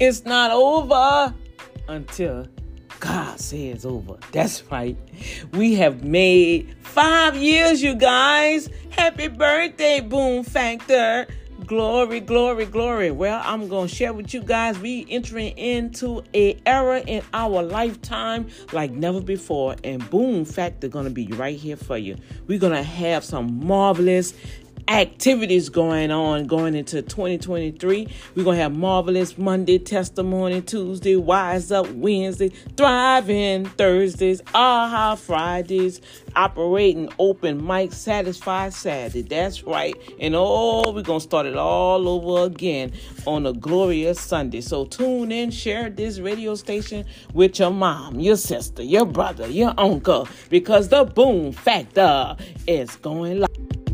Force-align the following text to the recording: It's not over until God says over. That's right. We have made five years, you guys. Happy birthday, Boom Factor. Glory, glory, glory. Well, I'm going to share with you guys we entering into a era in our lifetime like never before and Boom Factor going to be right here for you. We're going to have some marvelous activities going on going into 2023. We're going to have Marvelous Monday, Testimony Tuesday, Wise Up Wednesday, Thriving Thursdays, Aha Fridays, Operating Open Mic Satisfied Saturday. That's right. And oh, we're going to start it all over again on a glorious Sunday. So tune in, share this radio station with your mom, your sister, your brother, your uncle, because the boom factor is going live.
It's 0.00 0.24
not 0.24 0.52
over 0.52 1.34
until 1.88 2.46
God 3.00 3.40
says 3.40 3.84
over. 3.84 4.16
That's 4.30 4.62
right. 4.70 4.96
We 5.52 5.74
have 5.74 6.04
made 6.04 6.76
five 6.82 7.36
years, 7.36 7.82
you 7.82 7.96
guys. 7.96 8.70
Happy 8.90 9.26
birthday, 9.26 10.00
Boom 10.00 10.44
Factor. 10.44 11.26
Glory, 11.66 12.20
glory, 12.20 12.66
glory. 12.66 13.10
Well, 13.10 13.42
I'm 13.44 13.68
going 13.68 13.88
to 13.88 13.94
share 13.94 14.12
with 14.12 14.32
you 14.32 14.40
guys 14.40 14.78
we 14.78 15.04
entering 15.10 15.58
into 15.58 16.22
a 16.32 16.56
era 16.64 17.00
in 17.00 17.22
our 17.34 17.60
lifetime 17.62 18.48
like 18.72 18.92
never 18.92 19.20
before 19.20 19.74
and 19.82 20.08
Boom 20.10 20.44
Factor 20.44 20.86
going 20.86 21.06
to 21.06 21.10
be 21.10 21.26
right 21.32 21.58
here 21.58 21.76
for 21.76 21.98
you. 21.98 22.16
We're 22.46 22.60
going 22.60 22.72
to 22.72 22.84
have 22.84 23.24
some 23.24 23.66
marvelous 23.66 24.32
activities 24.88 25.68
going 25.68 26.10
on 26.10 26.46
going 26.46 26.74
into 26.74 27.02
2023. 27.02 28.08
We're 28.34 28.44
going 28.44 28.56
to 28.56 28.62
have 28.62 28.74
Marvelous 28.74 29.36
Monday, 29.36 29.78
Testimony 29.78 30.62
Tuesday, 30.62 31.14
Wise 31.14 31.70
Up 31.70 31.88
Wednesday, 31.90 32.48
Thriving 32.76 33.66
Thursdays, 33.66 34.40
Aha 34.54 35.14
Fridays, 35.14 36.00
Operating 36.34 37.12
Open 37.18 37.64
Mic 37.64 37.92
Satisfied 37.92 38.72
Saturday. 38.72 39.22
That's 39.22 39.62
right. 39.62 39.94
And 40.20 40.34
oh, 40.34 40.90
we're 40.92 41.02
going 41.02 41.20
to 41.20 41.24
start 41.24 41.46
it 41.46 41.56
all 41.56 42.08
over 42.08 42.46
again 42.46 42.92
on 43.26 43.44
a 43.44 43.52
glorious 43.52 44.18
Sunday. 44.18 44.62
So 44.62 44.86
tune 44.86 45.30
in, 45.30 45.50
share 45.50 45.90
this 45.90 46.18
radio 46.18 46.54
station 46.54 47.04
with 47.34 47.58
your 47.58 47.70
mom, 47.70 48.20
your 48.20 48.36
sister, 48.36 48.82
your 48.82 49.04
brother, 49.04 49.48
your 49.48 49.74
uncle, 49.76 50.26
because 50.48 50.88
the 50.88 51.04
boom 51.04 51.52
factor 51.52 52.36
is 52.66 52.96
going 52.96 53.40
live. 53.40 53.87